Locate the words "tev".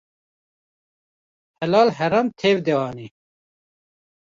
2.39-2.57